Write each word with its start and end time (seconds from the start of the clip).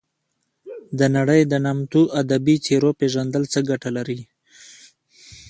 د 0.99 1.01
نړۍ 1.17 1.41
د 1.51 1.53
نامتو 1.65 2.01
ادبي 2.21 2.55
څیرو 2.65 2.91
پېژندل 2.99 3.43
څه 3.53 3.59
ګټه 3.69 3.89
لري. 3.97 4.19